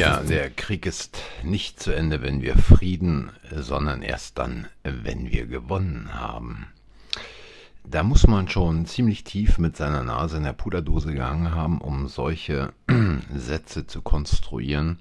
[0.00, 5.46] Ja, der Krieg ist nicht zu Ende, wenn wir Frieden, sondern erst dann, wenn wir
[5.46, 6.68] gewonnen haben.
[7.84, 12.08] Da muss man schon ziemlich tief mit seiner Nase in der Puderdose gegangen haben, um
[12.08, 12.72] solche
[13.34, 14.98] Sätze zu konstruieren.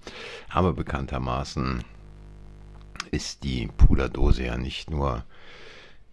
[0.49, 1.85] Aber bekanntermaßen
[3.11, 5.23] ist die Puderdose ja nicht nur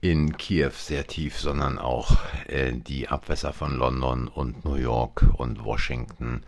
[0.01, 5.65] in Kiew sehr tief, sondern auch äh, die Abwässer von London und New York und
[5.65, 6.43] Washington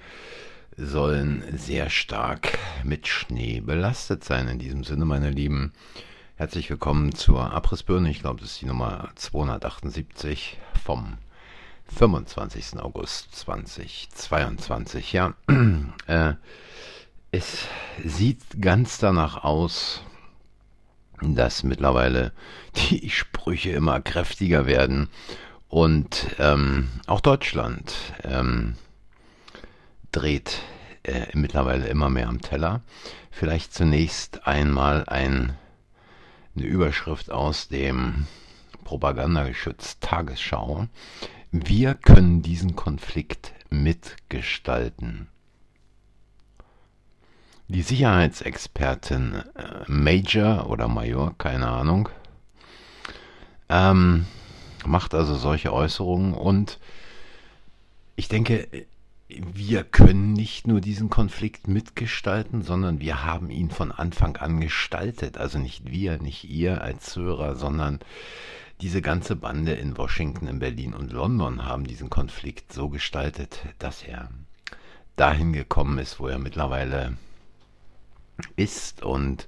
[0.79, 4.47] sollen sehr stark mit Schnee belastet sein.
[4.47, 5.73] In diesem Sinne, meine Lieben,
[6.37, 8.09] herzlich willkommen zur Abrissbirne.
[8.11, 11.19] Ich glaube, das ist die Nummer 278 vom
[11.97, 12.79] 25.
[12.79, 15.13] August 2022.
[15.13, 15.35] Ja,
[16.07, 16.35] äh,
[17.33, 17.67] es
[18.05, 20.03] sieht ganz danach aus,
[21.21, 22.33] dass mittlerweile
[22.77, 25.09] die Sprüche immer kräftiger werden
[25.69, 28.77] und ähm, auch Deutschland ähm,
[30.19, 30.63] dreht
[31.05, 32.81] äh, mittlerweile immer mehr am Teller.
[33.31, 35.57] Vielleicht zunächst einmal ein,
[36.57, 38.27] eine Überschrift aus dem
[38.83, 40.89] Propagandageschütz Tagesschau.
[41.53, 45.29] Wir können diesen Konflikt mitgestalten.
[47.69, 52.09] Die Sicherheitsexpertin äh, Major oder Major, keine Ahnung,
[53.69, 54.27] ähm,
[54.85, 56.81] macht also solche Äußerungen und
[58.17, 58.67] ich denke,
[59.29, 65.37] wir können nicht nur diesen Konflikt mitgestalten, sondern wir haben ihn von Anfang an gestaltet.
[65.37, 68.01] Also nicht wir, nicht ihr als Hörer, sondern
[68.81, 74.03] diese ganze Bande in Washington, in Berlin und London haben diesen Konflikt so gestaltet, dass
[74.03, 74.31] er
[75.17, 77.19] dahin gekommen ist, wo er mittlerweile
[78.57, 79.03] ist.
[79.03, 79.47] Und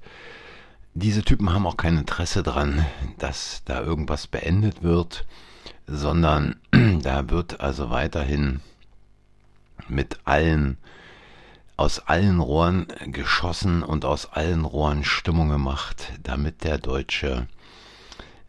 [0.92, 2.84] diese Typen haben auch kein Interesse daran,
[3.18, 5.26] dass da irgendwas beendet wird,
[5.86, 6.56] sondern
[7.02, 8.60] da wird also weiterhin
[9.90, 10.78] mit allen,
[11.76, 17.46] aus allen Rohren geschossen und aus allen Rohren Stimmung gemacht, damit der Deutsche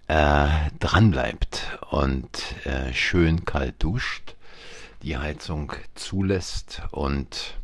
[0.08, 0.48] äh,
[0.80, 4.36] dranbleibt und äh, schön kalt duscht,
[5.04, 7.56] die Heizung zulässt und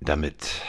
[0.00, 0.62] damit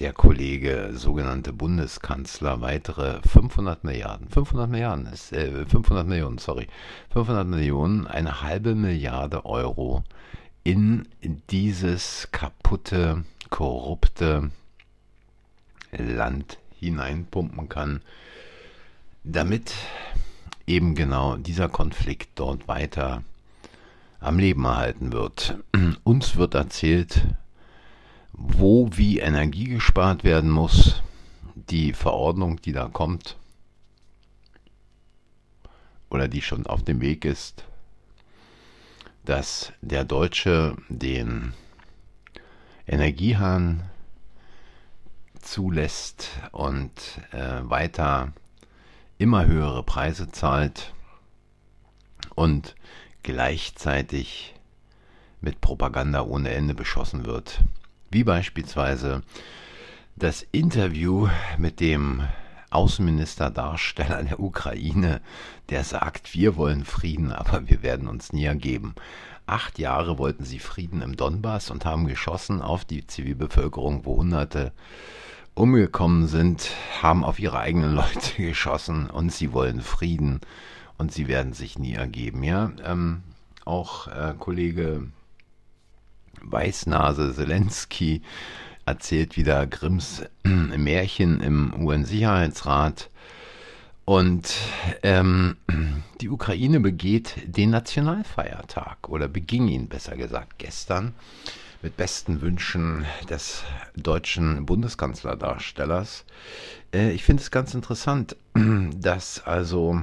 [0.00, 6.68] der Kollege, sogenannte Bundeskanzler, weitere 500 Milliarden, 500 Milliarden, ist, äh, 500 Millionen, sorry,
[7.12, 10.02] 500 Millionen, eine halbe Milliarde Euro
[10.70, 14.50] in dieses kaputte, korrupte
[15.90, 18.02] Land hineinpumpen kann,
[19.24, 19.72] damit
[20.66, 23.24] eben genau dieser Konflikt dort weiter
[24.20, 25.58] am Leben erhalten wird.
[26.04, 27.22] Uns wird erzählt,
[28.32, 31.02] wo wie Energie gespart werden muss,
[31.54, 33.36] die Verordnung, die da kommt
[36.10, 37.64] oder die schon auf dem Weg ist,
[39.24, 41.52] dass der Deutsche den
[42.86, 43.88] Energiehahn
[45.40, 46.90] zulässt und
[47.32, 48.32] äh, weiter
[49.18, 50.92] immer höhere Preise zahlt
[52.34, 52.74] und
[53.22, 54.54] gleichzeitig
[55.40, 57.60] mit Propaganda ohne Ende beschossen wird.
[58.10, 59.22] Wie beispielsweise
[60.16, 61.28] das Interview
[61.58, 62.22] mit dem
[62.70, 65.20] Außenminister-Darsteller der Ukraine,
[65.68, 68.94] der sagt, wir wollen Frieden, aber wir werden uns nie ergeben.
[69.46, 74.72] Acht Jahre wollten sie Frieden im Donbass und haben geschossen auf die Zivilbevölkerung, wo Hunderte
[75.54, 76.70] umgekommen sind,
[77.02, 80.40] haben auf ihre eigenen Leute geschossen und sie wollen Frieden
[80.98, 82.44] und sie werden sich nie ergeben.
[82.44, 83.22] Ja, ähm,
[83.64, 85.08] auch äh, Kollege
[86.42, 88.22] Weißnase Zelensky
[88.90, 93.08] erzählt wieder Grimms Märchen im UN-Sicherheitsrat.
[94.04, 94.52] Und
[95.04, 95.56] ähm,
[96.20, 101.14] die Ukraine begeht den Nationalfeiertag oder beging ihn besser gesagt gestern
[101.82, 103.62] mit besten Wünschen des
[103.94, 106.24] deutschen Bundeskanzlerdarstellers.
[106.92, 110.02] Äh, ich finde es ganz interessant, dass also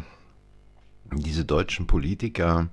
[1.12, 2.69] diese deutschen Politiker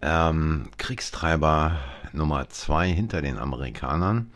[0.00, 1.78] ähm, Kriegstreiber
[2.14, 4.30] Nummer zwei hinter den Amerikanern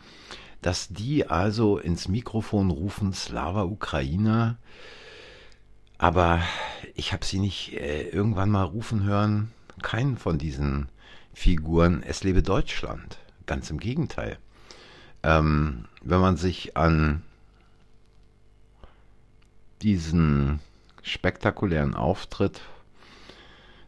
[0.61, 4.57] dass die also ins Mikrofon rufen, Slava Ukraine,
[5.97, 6.41] aber
[6.95, 10.89] ich habe sie nicht äh, irgendwann mal rufen hören, keinen von diesen
[11.33, 13.17] Figuren, es lebe Deutschland.
[13.45, 14.37] Ganz im Gegenteil.
[15.23, 17.23] Ähm, wenn man sich an
[19.81, 20.59] diesen
[21.01, 22.61] spektakulären Auftritt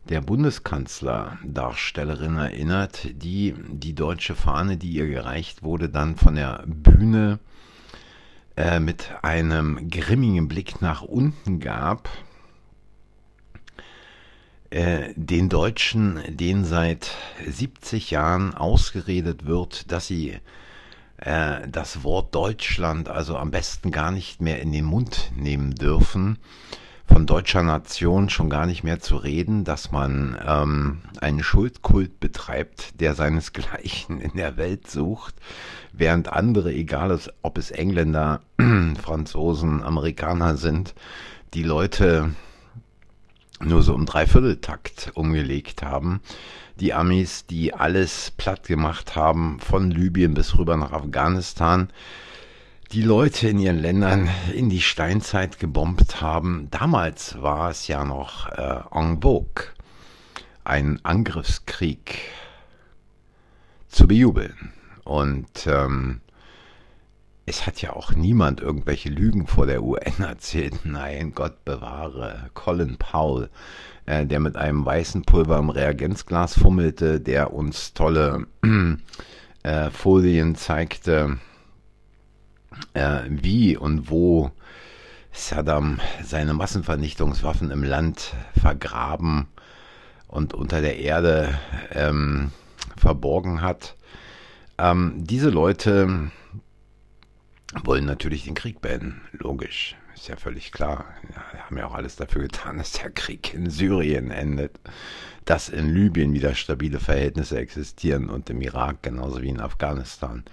[0.09, 7.39] der Bundeskanzler-Darstellerin erinnert, die die deutsche Fahne, die ihr gereicht wurde, dann von der Bühne
[8.57, 12.09] äh, mit einem grimmigen Blick nach unten gab.
[14.69, 17.11] Äh, den Deutschen, denen seit
[17.47, 20.39] 70 Jahren ausgeredet wird, dass sie
[21.17, 26.39] äh, das Wort Deutschland also am besten gar nicht mehr in den Mund nehmen dürfen.
[27.05, 32.99] Von deutscher Nation schon gar nicht mehr zu reden, dass man ähm, einen Schuldkult betreibt,
[32.99, 35.35] der seinesgleichen in der Welt sucht,
[35.91, 38.41] während andere, egal ob es Engländer,
[39.01, 40.95] Franzosen, Amerikaner sind,
[41.53, 42.31] die Leute
[43.59, 46.21] nur so im Dreivierteltakt umgelegt haben.
[46.79, 51.89] Die Amis, die alles platt gemacht haben, von Libyen bis rüber nach Afghanistan,
[52.93, 56.67] die Leute in ihren Ländern in die Steinzeit gebombt haben.
[56.69, 59.65] Damals war es ja noch äh, en vogue,
[60.63, 62.19] ein Angriffskrieg
[63.87, 64.73] zu bejubeln.
[65.05, 66.21] Und ähm,
[67.47, 70.79] es hat ja auch niemand irgendwelche Lügen vor der UN erzählt.
[70.85, 72.51] Nein, Gott bewahre.
[72.53, 73.49] Colin Powell,
[74.05, 78.45] äh, der mit einem weißen Pulver im Reagenzglas fummelte, der uns tolle
[79.63, 81.39] äh, Folien zeigte,
[82.93, 84.51] äh, wie und wo
[85.31, 89.47] Saddam seine Massenvernichtungswaffen im Land vergraben
[90.27, 91.57] und unter der Erde
[91.91, 92.51] ähm,
[92.97, 93.95] verborgen hat.
[94.77, 96.31] Ähm, diese Leute
[97.83, 99.21] wollen natürlich den Krieg beenden.
[99.31, 99.95] Logisch.
[100.15, 101.05] Ist ja völlig klar.
[101.33, 104.79] Ja, haben ja auch alles dafür getan, dass der Krieg in Syrien endet.
[105.45, 110.43] Dass in Libyen wieder stabile Verhältnisse existieren und im Irak genauso wie in Afghanistan.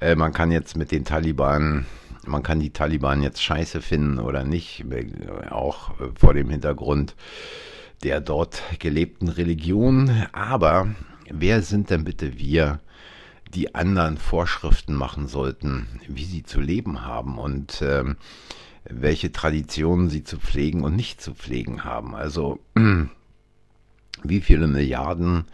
[0.00, 1.86] Äh, man kann jetzt mit den Taliban,
[2.26, 4.84] man kann die Taliban jetzt scheiße finden oder nicht,
[5.50, 7.14] auch vor dem Hintergrund
[8.02, 10.10] der dort gelebten Religion.
[10.32, 10.88] Aber
[11.30, 12.80] wer sind denn bitte wir,
[13.54, 18.16] die anderen Vorschriften machen sollten, wie sie zu leben haben und ähm,
[18.84, 22.14] welche Traditionen sie zu pflegen und nicht zu pflegen haben.
[22.14, 22.58] Also
[24.22, 25.44] wie viele Milliarden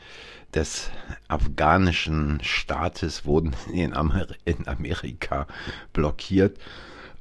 [0.54, 0.90] des
[1.28, 5.46] afghanischen Staates wurden in, Amer in Amerika
[5.92, 6.58] blockiert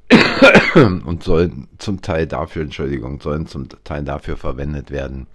[0.75, 5.27] und sollen zum Teil dafür, Entschuldigung, sollen zum Teil dafür verwendet werden,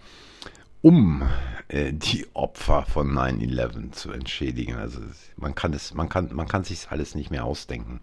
[0.84, 1.22] um
[1.68, 4.76] äh, die Opfer von 9-11 zu entschädigen.
[4.76, 5.00] Also
[5.36, 8.00] man kann es, man kann, man kann sich alles nicht mehr ausdenken.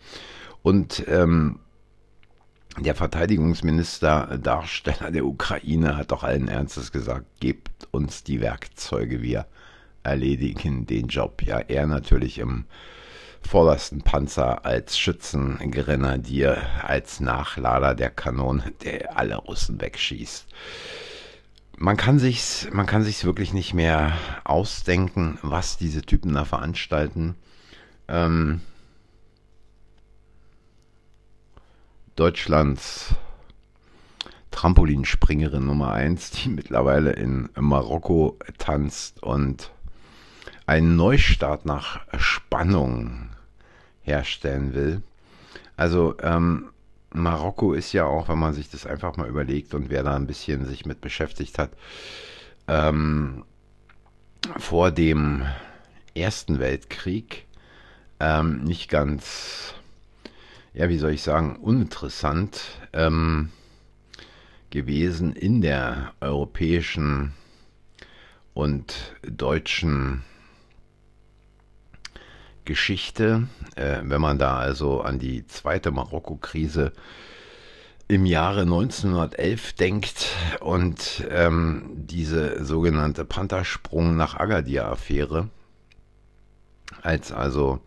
[0.64, 1.60] Und ähm,
[2.80, 9.46] der Verteidigungsminister, Darsteller der Ukraine, hat doch allen Ernstes gesagt, gebt uns die Werkzeuge, wir
[10.02, 11.44] erledigen den Job.
[11.44, 12.66] Ja, er natürlich im
[13.48, 20.48] vordersten Panzer als Schützengrenadier, als Nachlader der Kanone, der alle Russen wegschießt
[21.82, 24.14] man kann sich's, man kann sich's wirklich nicht mehr
[24.44, 27.36] ausdenken, was diese Typen da veranstalten.
[28.08, 28.62] Ähm,
[32.16, 33.16] Deutschlands
[34.52, 39.72] Trampolinspringerin Nummer 1, die mittlerweile in Marokko tanzt und
[40.68, 43.30] einen Neustart nach Spannung
[44.04, 45.02] herstellen will.
[45.78, 46.70] Also ähm,
[47.14, 50.28] Marokko ist ja auch, wenn man sich das einfach mal überlegt und wer da ein
[50.28, 51.72] bisschen sich mit beschäftigt hat,
[52.68, 53.44] ähm,
[54.58, 55.46] vor dem
[56.16, 57.46] Ersten Weltkrieg
[58.20, 59.74] ähm, nicht ganz,
[60.74, 62.62] ja, wie soll ich sagen, uninteressant
[62.94, 63.52] ähm,
[64.70, 67.34] gewesen in der europäischen
[68.54, 70.24] und deutschen
[72.66, 76.94] Geschichte, äh, wenn man da also an die zweite Marokko-Krise
[78.08, 80.28] im Jahre 1911 denkt
[80.60, 85.50] und ähm, diese sogenannte Panthersprung nach Agadir-Affäre,
[87.02, 87.80] als also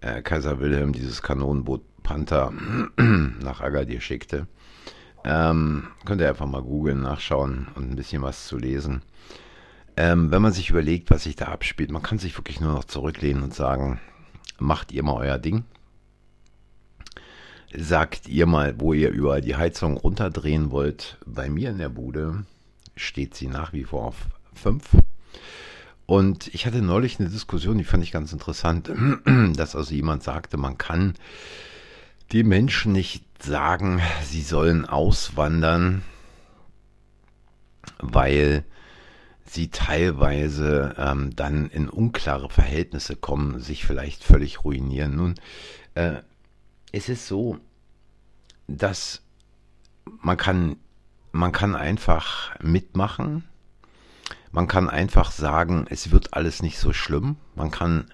[0.00, 2.52] äh, Kaiser Wilhelm dieses Kanonenboot Panther
[2.96, 4.46] nach Agadir schickte.
[5.24, 9.02] Ähm, könnt ihr einfach mal googeln, nachschauen und ein bisschen was zu lesen.
[9.96, 12.84] Ähm, wenn man sich überlegt, was sich da abspielt, man kann sich wirklich nur noch
[12.84, 14.00] zurücklehnen und sagen,
[14.58, 15.64] macht ihr mal euer Ding.
[17.76, 21.18] Sagt ihr mal, wo ihr über die Heizung runterdrehen wollt.
[21.24, 22.44] Bei mir in der Bude
[22.96, 24.16] steht sie nach wie vor auf
[24.54, 24.84] 5.
[26.06, 28.90] Und ich hatte neulich eine Diskussion, die fand ich ganz interessant,
[29.54, 31.14] dass also jemand sagte, man kann
[32.32, 36.02] die Menschen nicht sagen, sie sollen auswandern,
[37.98, 38.64] weil
[39.52, 45.16] sie teilweise ähm, dann in unklare Verhältnisse kommen, sich vielleicht völlig ruinieren.
[45.16, 45.34] Nun,
[45.94, 46.22] äh,
[46.92, 47.58] es ist so,
[48.68, 49.22] dass
[50.20, 50.76] man kann,
[51.32, 53.44] man kann einfach mitmachen.
[54.52, 57.36] Man kann einfach sagen, es wird alles nicht so schlimm.
[57.56, 58.12] Man kann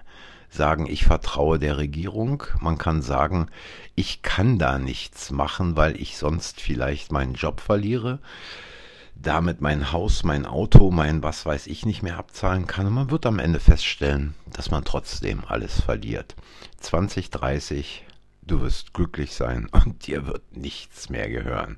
[0.49, 2.43] sagen, ich vertraue der Regierung.
[2.61, 3.47] Man kann sagen,
[3.93, 8.19] ich kann da nichts machen, weil ich sonst vielleicht meinen Job verliere.
[9.21, 12.87] Damit mein Haus, mein Auto, mein was weiß ich nicht mehr abzahlen kann.
[12.87, 16.35] Und man wird am Ende feststellen, dass man trotzdem alles verliert.
[16.79, 18.05] 20, 30,
[18.43, 21.77] du wirst glücklich sein und dir wird nichts mehr gehören.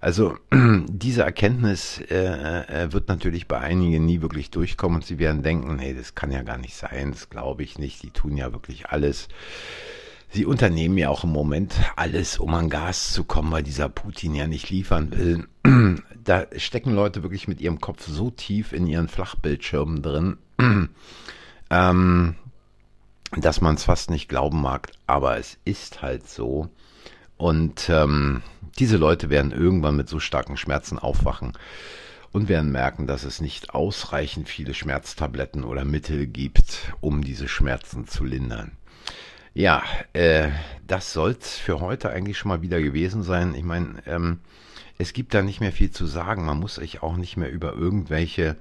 [0.00, 0.36] Also
[0.88, 5.78] diese Erkenntnis äh, äh, wird natürlich bei einigen nie wirklich durchkommen und sie werden denken,
[5.78, 8.90] hey, das kann ja gar nicht sein, das glaube ich nicht, die tun ja wirklich
[8.90, 9.28] alles.
[10.30, 14.34] Sie unternehmen ja auch im Moment alles, um an Gas zu kommen, weil dieser Putin
[14.34, 15.48] ja nicht liefern will.
[16.24, 20.36] Da stecken Leute wirklich mit ihrem Kopf so tief in ihren Flachbildschirmen drin,
[21.70, 22.34] ähm,
[23.34, 24.90] dass man es fast nicht glauben mag.
[25.06, 26.68] Aber es ist halt so.
[27.38, 28.42] Und ähm,
[28.78, 31.54] diese Leute werden irgendwann mit so starken Schmerzen aufwachen
[32.32, 38.06] und werden merken, dass es nicht ausreichend viele Schmerztabletten oder Mittel gibt, um diese Schmerzen
[38.06, 38.77] zu lindern.
[39.54, 40.48] Ja, äh,
[40.86, 43.54] das soll's für heute eigentlich schon mal wieder gewesen sein.
[43.54, 44.40] Ich meine, ähm,
[44.98, 46.44] es gibt da nicht mehr viel zu sagen.
[46.44, 48.56] Man muss sich auch nicht mehr über irgendwelche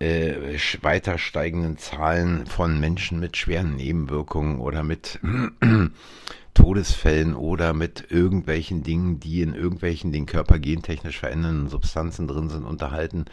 [0.00, 5.20] äh, weiter steigenden Zahlen von Menschen mit schweren Nebenwirkungen oder mit
[6.54, 12.64] Todesfällen oder mit irgendwelchen Dingen, die in irgendwelchen den Körper gentechnisch verändernden Substanzen drin sind,
[12.64, 13.26] unterhalten.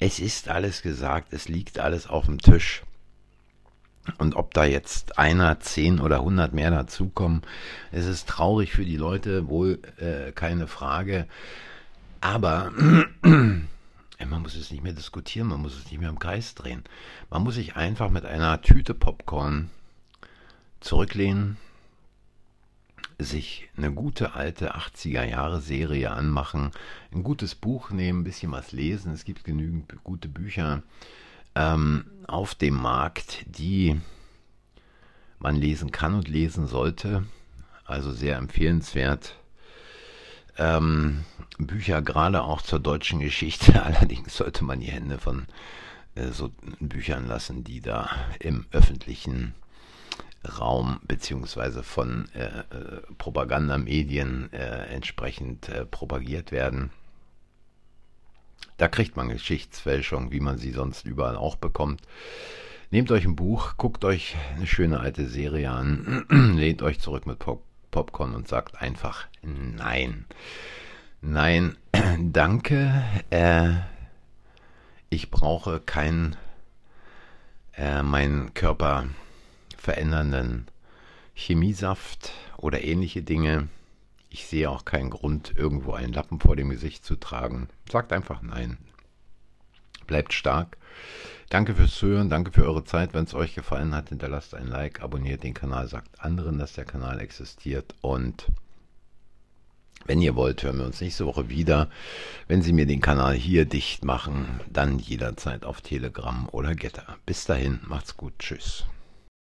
[0.00, 2.82] Es ist alles gesagt, es liegt alles auf dem Tisch.
[4.18, 7.42] Und ob da jetzt einer, zehn oder hundert mehr dazukommen,
[7.90, 11.26] es ist traurig für die Leute, wohl äh, keine Frage.
[12.20, 12.72] Aber
[13.22, 16.84] man muss es nicht mehr diskutieren, man muss es nicht mehr im Kreis drehen.
[17.30, 19.70] Man muss sich einfach mit einer Tüte Popcorn
[20.80, 21.56] zurücklehnen,
[23.18, 26.72] sich eine gute alte 80er Jahre Serie anmachen,
[27.12, 29.12] ein gutes Buch nehmen, ein bisschen was lesen.
[29.12, 30.82] Es gibt genügend gute Bücher
[31.54, 34.00] ähm, auf dem Markt, die
[35.38, 37.24] man lesen kann und lesen sollte.
[37.84, 39.36] Also sehr empfehlenswert.
[40.56, 41.24] Ähm,
[41.58, 43.82] Bücher gerade auch zur deutschen Geschichte.
[43.84, 45.46] Allerdings sollte man die Hände von
[46.14, 48.08] äh, so Büchern lassen, die da
[48.40, 49.54] im öffentlichen
[50.58, 56.90] Raum beziehungsweise von äh, äh, Propagandamedien äh, entsprechend äh, propagiert werden.
[58.76, 62.02] Da kriegt man Geschichtsfälschung, wie man sie sonst überall auch bekommt.
[62.90, 67.38] Nehmt euch ein Buch, guckt euch eine schöne alte Serie an, lehnt euch zurück mit
[67.38, 70.24] Pop Popcorn und sagt einfach Nein.
[71.20, 71.76] Nein,
[72.20, 73.04] danke.
[73.30, 73.74] Äh,
[75.10, 76.36] ich brauche keinen
[77.76, 79.06] äh, meinen Körper
[79.78, 80.66] verändernden
[81.34, 83.68] Chemiesaft oder ähnliche Dinge.
[84.34, 87.68] Ich sehe auch keinen Grund, irgendwo einen Lappen vor dem Gesicht zu tragen.
[87.88, 88.78] Sagt einfach nein.
[90.08, 90.76] Bleibt stark.
[91.50, 93.14] Danke fürs Zuhören, danke für eure Zeit.
[93.14, 96.84] Wenn es euch gefallen hat, hinterlasst ein Like, abonniert den Kanal, sagt anderen, dass der
[96.84, 98.48] Kanal existiert und
[100.04, 101.88] wenn ihr wollt, hören wir uns nächste Woche wieder.
[102.48, 107.18] Wenn Sie mir den Kanal hier dicht machen, dann jederzeit auf Telegram oder Getter.
[107.24, 108.84] Bis dahin, macht's gut, tschüss.